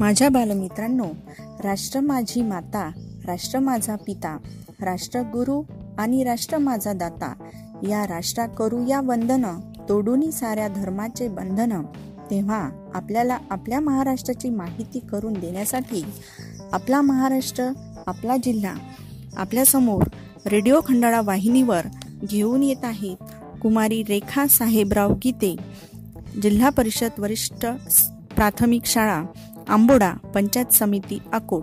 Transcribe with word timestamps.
माझ्या 0.00 0.28
बालमित्रांनो 0.28 1.06
राष्ट्र 1.64 2.00
माझी 2.00 2.42
माता 2.42 2.88
राष्ट्र 3.26 3.58
माझा 3.58 3.94
पिता 3.96 4.36
राष्ट्रगुरु 4.80 5.60
आणि 5.98 6.22
राष्ट्र 6.24 6.58
माझा 6.58 6.92
दाता 6.92 7.32
या 7.88 8.06
राष्ट्रा 8.06 8.46
करू 8.48 8.84
या 8.86 9.00
वंदन 9.00 9.44
तोडूनी 9.88 10.30
साऱ्या 10.32 10.66
धर्माचे 10.68 11.28
बंधन 11.28 11.72
तेव्हा 12.30 12.58
आपल्याला 12.94 13.38
आपल्या 13.50 13.80
महाराष्ट्राची 13.80 14.50
माहिती 14.50 14.98
करून 15.12 15.32
देण्यासाठी 15.32 16.02
आपला 16.72 17.00
महाराष्ट्र 17.00 17.68
आपला 18.06 18.36
जिल्हा 18.36 18.74
आपल्यासमोर 19.36 20.02
रेडिओ 20.46 20.80
खंडाळा 20.86 21.20
वाहिनीवर 21.20 21.86
घेऊन 22.22 22.62
येत 22.62 22.84
आहेत 22.84 23.32
कुमारी 23.62 24.02
रेखा 24.02 24.46
साहेबराव 24.48 25.14
गीते 25.24 25.54
जिल्हा 26.42 26.70
परिषद 26.70 27.20
वरिष्ठ 27.20 27.66
प्राथमिक 28.36 28.84
शाळा 28.86 29.22
आंबोडा 29.68 30.12
पंचायत 30.34 30.66
समिती 30.66 31.18
अकोट. 31.32 31.62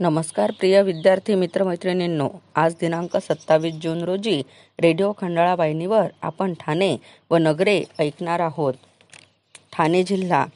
नमस्कार 0.00 0.50
प्रिय 0.50 0.82
विद्यार्थी 0.82 1.34
मित्रमैत्रिणींनो. 1.34 2.28
आज 2.54 2.74
दिनांक 2.80 3.16
सत्तावीस 3.16 3.74
जून 3.82 4.02
रोजी 4.02 4.42
रेडिओ 4.80 5.12
खंडाळा 5.20 5.54
वाहिनीवर 5.54 6.06
आपण 6.22 6.54
ठाणे 6.60 6.96
व 7.30 7.36
नगरे 7.36 7.82
ऐकणार 7.98 8.40
आहोत. 8.40 8.74
ठाणे 9.72 10.02
जिल्हा. 10.02 10.46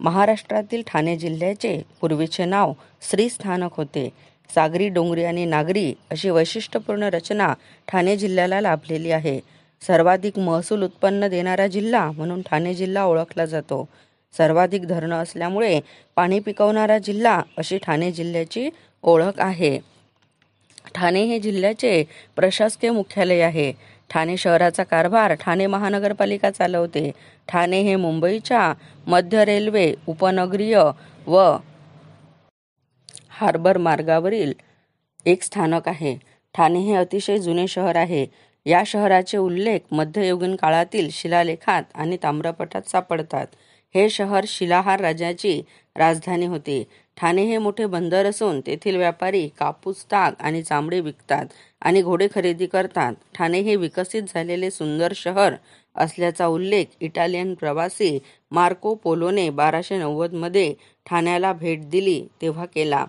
महाराष्ट्रातील 0.00 0.82
ठाणे 0.86 1.16
जिल्ह्याचे 1.16 1.82
पूर्वीचे 2.00 2.44
नाव 2.44 2.72
श्रीस्थानक 3.10 3.70
होते. 3.72 4.08
सागरी 4.54 4.88
डोंगरी 4.88 5.24
आणि 5.24 5.44
नागरी 5.44 5.94
अशी 6.10 6.30
वैशिष्ट्यपूर्ण 6.30 7.02
रचना 7.02 7.54
ठाणे 7.88 8.16
जिल्ह्याला 8.16 8.60
लाभलेली 8.60 9.10
आहे. 9.10 9.53
सर्वाधिक 9.86 10.38
महसूल 10.38 10.82
उत्पन्न 10.82 11.28
देणारा 11.28 11.66
जिल्हा 11.66 12.10
म्हणून 12.10 12.42
ठाणे 12.42 12.74
जिल्हा 12.74 13.04
ओळखला 13.04 13.44
जातो. 13.44 13.88
सर्वाधिक 14.36 14.86
धरणं 14.86 15.22
असल्यामुळे 15.22 15.80
पाणी 16.16 16.38
पिकवणारा 16.40 16.98
जिल्हा 16.98 17.42
अशी 17.58 17.78
ठाणे 17.78 18.12
जिल्ह्याची 18.12 18.70
ओळख 19.02 19.40
आहे. 19.40 19.78
ठाणे 20.94 21.24
हे 21.24 21.38
जिल्ह्याचे 21.38 22.04
प्रशासकीय 22.36 22.90
मुख्यालय 22.90 23.40
आहे. 23.40 23.72
ठाणे 24.10 24.36
शहराचा 24.36 24.82
कारभार 24.82 25.34
ठाणे 25.34 25.66
महानगरपालिका 25.66 26.50
चालवते. 26.50 27.10
ठाणे 27.48 27.80
हे 27.82 27.96
मुंबईच्या 27.96 28.74
मध्य 29.06 29.44
रेल्वे 29.44 29.94
उपनगरीय 30.06 30.82
व 31.26 31.56
हार्बर 33.30 33.78
मार्गावरील 33.78 34.52
एक 35.26 35.42
स्थानक 35.42 35.88
आहे. 35.88 36.16
ठाणे 36.54 36.78
हे 36.78 36.94
अतिशय 36.94 37.38
जुने 37.38 37.66
शहर 37.66 37.96
आहे. 37.96 38.26
या 38.66 38.82
शहराचे 38.86 39.38
उल्लेख 39.38 39.92
मध्ययुगीन 39.92 40.56
काळातील 40.56 41.08
शिलालेखात 41.12 41.82
आणि 41.94 42.16
ताम्रपटात 42.22 42.88
सापडतात. 42.88 43.46
हे 43.94 44.08
शहर 44.10 44.44
शिलाहार 44.48 45.00
राजाची 45.00 45.60
राजधानी 45.96 46.46
होती. 46.46 46.82
ठाणे 47.16 47.42
हे 47.44 47.58
मोठे 47.58 47.86
बंदर 47.86 48.26
असून 48.26 48.60
तेथील 48.60 48.96
व्यापारी 48.96 49.46
कापूस 49.58 50.04
ताग 50.04 50.32
आणि 50.40 50.62
चामडे 50.62 51.00
विकतात 51.00 51.46
आणि 51.80 52.02
घोडे 52.02 52.28
खरेदी 52.34 52.66
करतात. 52.66 53.12
ठाणे 53.34 53.60
हे 53.60 53.76
विकसित 53.76 54.22
झालेले 54.34 54.70
सुंदर 54.70 55.12
शहर 55.16 55.54
असल्याचा 55.96 56.46
उल्लेख 56.46 56.84
इटालियन 57.00 57.54
प्रवासी 57.54 58.18
मार्को 58.50 58.94
पोलोने 58.94 59.48
बाराशे 59.50 59.98
नव्वदमध्ये 59.98 60.72
ठाण्याला 61.06 61.52
भेट 61.52 61.88
दिली 61.90 62.22
तेव्हा 62.42 62.64
केला. 62.64 63.04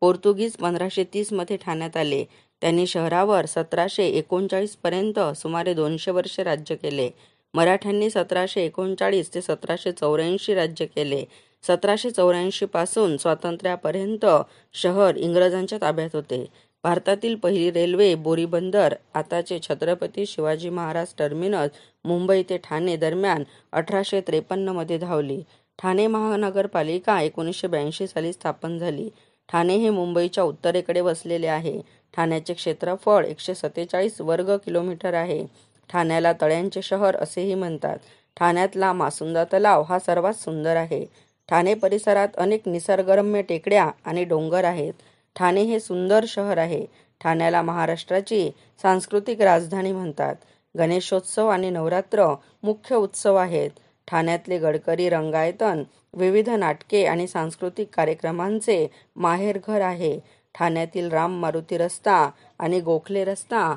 पोर्तुगीज 0.00 0.52
पंधराशे 0.52 1.04
तीसमध्ये 1.04 1.56
ठाण्यात 1.56 1.96
आले. 1.96 2.24
त्यांनी 2.62 2.86
शहरावर 2.86 3.46
सतराशे 3.46 4.06
एकोणचाळीसपर्यंत 4.08 5.18
सुमारे 5.36 5.74
दोनशे 5.74 6.10
वर्षे 6.10 6.42
राज्य 6.42 6.74
केले. 6.74 7.08
मराठ्यांनी 7.54 8.10
सतराशे 8.10 8.64
एकोणचाळीस 8.64 9.34
ते 9.34 9.40
सतराशे 9.40 9.92
चौऱ्याऐंशी 9.92 10.54
राज्य 10.54 10.86
केले. 10.86 11.24
सतराशे 11.66 12.10
चौऱ्याऐंशी 12.10 12.66
पासून 12.66 13.16
स्वातंत्र्यापर्यंत 13.16 14.26
शहर 14.74 15.16
इंग्रजांच्या 15.16 15.78
ताब्यात 15.80 16.14
होते. 16.14 16.44
भारतातील 16.84 17.34
पहिली 17.34 17.70
रेल्वे 17.70 18.14
बोरीबंदर 18.14 18.94
आताचे 19.14 19.58
छत्रपती 19.62 20.26
शिवाजी 20.26 20.68
महाराज 20.68 21.06
टर्मिनस 21.18 21.70
मुंबई 22.04 22.42
ते 22.42 22.56
ठाणे 22.58 22.96
दरम्यान 22.96 23.42
अठराशे 23.72 24.20
त्रेपन्नमध्ये 24.20 24.98
धावली. 24.98 25.40
ठाणे 25.78 26.06
महानगरपालिका 26.06 27.20
एकोणीसशे 27.22 27.66
ब्याऐंशी 27.66 28.06
साली 28.06 28.32
स्थापन 28.32 28.78
झाली. 28.78 29.08
ठाणे 29.52 29.76
हे 29.76 29.90
मुंबईच्या 29.90 30.44
उत्तरेकडे 30.44 31.00
वसलेले 31.00 31.46
आहे. 31.46 31.80
ठाण्याचे 32.16 32.54
क्षेत्रफळ 32.54 33.24
एकशे 33.24 33.54
सत्तेचाळीस 33.54 34.20
वर्ग 34.20 34.56
किलोमीटर 34.56 35.14
आहे. 35.14 35.46
ठाण्याला 35.92 36.32
तळ्यांचे 36.40 36.82
शहर 36.82 37.16
असेही 37.16 37.54
म्हणतात. 37.54 37.98
ठाण्यातला 38.36 38.92
मासुंदा 38.92 39.44
तलाव 39.44 39.82
हा 39.82 39.98
सर्वात 39.98 40.34
सुंदर 40.34 40.76
आहे. 40.76 41.06
ठाणे 41.48 41.74
परिसरात 41.74 42.28
अनेक 42.38 42.68
निसर्गरम्य 42.68 43.42
टेकड्या 43.42 43.90
आणि 44.04 44.24
डोंगर 44.24 44.64
आहेत. 44.64 44.92
ठाणे 45.36 45.62
हे 45.62 45.80
सुंदर 45.80 46.24
शहर 46.28 46.58
आहे. 46.58 46.86
ठाण्याला 47.20 47.62
महाराष्ट्राची 47.62 48.50
सांस्कृतिक 48.82 49.40
राजधानी 49.40 49.92
म्हणतात. 49.92 50.34
गणेशोत्सव 50.78 51.48
आणि 51.48 51.70
नवरात्र 51.70 52.34
मुख्य 52.62 52.96
उत्सव 52.96 53.34
आहेत. 53.34 53.70
ठाण्यातले 54.10 54.58
गडकरी 54.58 55.08
रंगायतन 55.08 55.82
विविध 56.14 56.48
नाटके 56.48 57.04
आणि 57.06 57.26
सांस्कृतिक 57.26 57.88
कार्यक्रमांचे 57.94 58.86
माहेरघर 59.16 59.80
आहे. 59.80 60.18
ठाण्यातील 60.54 61.10
राम 61.10 61.38
मारुती 61.40 61.78
रस्ता 61.78 62.30
आणि 62.58 62.80
गोखले 62.80 63.24
रस्ता 63.24 63.76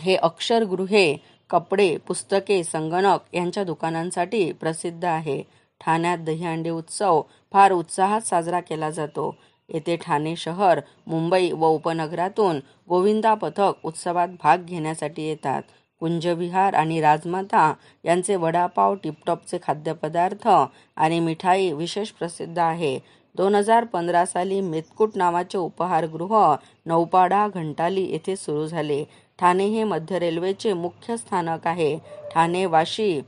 हे 0.00 0.16
अक्षरगृहे 0.16 1.16
कपडे 1.50 1.96
पुस्तके 1.96 2.64
संगणक 2.64 3.34
यांच्या 3.34 3.64
दुकानांसाठी 3.64 4.52
प्रसिद्ध 4.52 5.04
आहे. 5.04 5.42
ठाण्यात 5.80 6.18
दहीहंडी 6.18 6.70
उत्सव 6.70 7.22
फार 7.52 7.72
उत्साहात 7.72 8.20
साजरा 8.20 8.60
केला 8.60 8.90
जातो. 8.90 9.34
येथे 9.68 9.96
ठाणे 9.96 10.36
शहर 10.36 10.80
मुंबई 11.06 11.50
व 11.52 11.66
उपनगरातून 11.66 12.60
गोविंदा 12.88 13.34
पथक 13.34 13.72
उत्सवात 13.84 14.28
भाग 14.42 14.58
घेण्यासाठी 14.58 15.22
येतात. 15.22 15.62
कुंजविहार 16.00 16.74
आणि 16.74 17.00
राजमाता 17.00 17.72
यांचे 18.04 18.36
वडापाव 18.36 18.94
टिपटॉपचे 18.94 19.58
खाद्यपदार्थ 19.62 20.48
आणि 20.96 21.20
मिठाई 21.20 21.72
विशेष 21.72 22.10
प्रसिद्ध 22.10 22.58
आहे. 22.58 22.98
दोन 23.34 23.54
हजार 23.54 23.84
पंधरा 23.84 24.24
साली 24.26 24.60
मेतकूट 24.60 25.16
नावाचे 25.16 25.58
उपहारगृह 25.58 26.54
नौपाडा 26.86 27.48
घंटाली 27.48 28.04
येथे 28.04 28.36
सुरू 28.36 28.66
झाले. 28.66 29.04
ठाणे 29.38 29.66
हे 29.66 29.84
मध्य 29.84 30.18
रेल्वेचे 30.18 30.72
मुख्य 30.72 31.16
स्थानक 31.16 31.66
आहे. 31.66 31.96
ठाणे 32.34 32.66
वाशी 32.66 33.20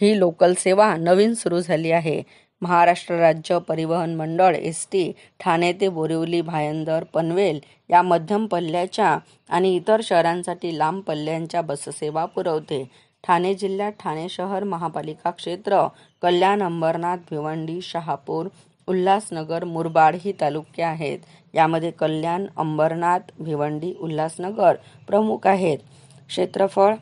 ही 0.00 0.18
लोकल 0.18 0.54
सेवा 0.58 0.96
नवीन 0.96 1.34
सुरू 1.34 1.60
झाली 1.60 1.90
आहे. 1.90 2.22
महाराष्ट्र 2.62 3.14
राज्य 3.14 3.58
परिवहन 3.58 4.14
मंडळ 4.16 4.54
एस 4.54 4.86
टी 4.92 5.10
ठाणे 5.40 5.72
ते 5.72 5.88
बोरिवली 5.88 6.40
भायंदर 6.40 7.04
पनवेल 7.14 7.58
या 7.90 8.02
मध्यम 8.02 8.46
पल्ल्याच्या 8.46 9.16
आणि 9.48 9.74
इतर 9.76 10.00
शहरांसाठी 10.04 10.76
लांब 10.78 11.02
पल्ल्यांच्या 11.06 11.60
बससेवा 11.62 12.24
पुरवते. 12.24 12.82
ठाणे 13.24 13.54
जिल्ह्यात 13.54 13.92
ठाणे 14.00 14.28
शहर 14.28 14.64
महापालिका 14.64 15.30
क्षेत्र 15.30 15.86
कल्याण 16.22 16.62
अंबरनाथ 16.62 17.16
भिवंडी 17.30 17.80
शहापूर 17.82 18.46
उल्हासनगर 18.88 19.64
मुरबाड 19.64 20.16
ही 20.20 20.32
तालुके 20.40 20.82
आहेत. 20.82 21.18
यामध्ये 21.54 21.90
कल्याण 21.90 22.46
अंबरनाथ 22.56 23.32
भिवंडी 23.40 23.92
उल्हासनगर 24.00 24.76
प्रमुख 25.08 25.46
आहेत. 25.46 25.78
क्षेत्रफळ 26.28 26.94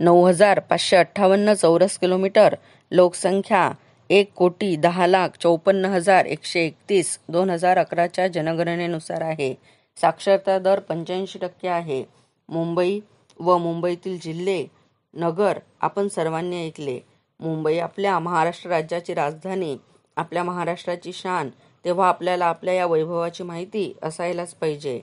नऊ 0.00 0.24
हजार 0.26 0.58
पाचशे 0.60 0.96
अठ्ठावन्न 0.96 1.54
चौरस 1.54 1.98
किलोमीटर. 1.98 2.54
लोकसंख्या 2.92 3.70
एक 4.10 4.32
कोटी 4.32 4.76
दहा 4.76 5.06
लाख 5.06 5.28
चौपन्न 5.40 5.84
हजार 5.84 6.24
एकशे 6.24 6.60
एकतीस 6.60 7.18
दोन 7.28 7.50
हजार 7.50 7.78
अकराच्या 7.78 8.28
जनगणनेनुसार 8.28 9.20
आहे. 9.20 9.54
साक्षरता 9.96 10.58
दर 10.58 10.78
पंच्याऐंशी 10.78 11.38
टक्के 11.38 11.68
आहे. 11.68 12.04
मुंबई 12.48 13.00
व 13.40 13.58
मुंबईतील 13.58 14.18
जिल्हे 14.22 14.66
नगर 15.14 15.58
आपण 15.80 16.08
सर्वांनी 16.08 16.66
ऐकले. 16.66 17.00
मुंबई 17.40 17.78
आपल्या 17.78 18.18
महाराष्ट्र 18.18 18.70
राज्याची 18.70 19.14
राजधानी 19.14 19.76
आपल्या 20.16 20.44
महाराष्ट्राची 20.44 21.12
शान 21.12 21.48
तेव्हा 21.84 22.08
आपल्याला 22.08 22.46
आपल्या 22.46 22.74
या 22.74 22.86
वैभवाची 22.86 23.42
माहिती 23.42 23.96
असायलाच 24.02 24.54
पाहिजे. 24.54 25.00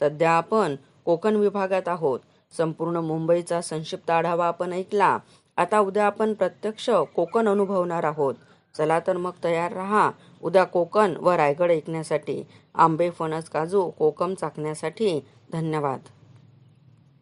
सध्या 0.00 0.30
आपण 0.30 0.76
कोकण 1.04 1.36
विभागात 1.36 1.88
आहोत. 1.88 2.20
संपूर्ण 2.56 2.96
मुंबईचा 2.96 3.60
संक्षिप्त 3.60 4.10
आढावा 4.10 4.46
आपण 4.46 4.72
ऐकला. 4.72 5.18
आता 5.56 5.78
उद्या 5.78 6.06
आपण 6.06 6.32
प्रत्यक्ष 6.34 6.90
कोकण 6.90 7.48
अनुभवणार 7.48 8.04
आहोत. 8.04 8.34
चला 8.76 9.00
तर 9.00 9.16
मग 9.16 9.30
तयार 9.44 9.72
राहा. 9.72 10.10
उद्या 10.42 10.64
कोकण 10.64 11.16
व 11.16 11.30
रायगड 11.30 11.70
ऐकण्यासाठी. 11.70 12.42
आंबे 12.74 13.10
फणस 13.10 13.48
काजू 13.48 13.90
कोकम 13.90 14.34
चाकण्यासाठी 14.34 15.24
धन्यवाद. 15.52 16.00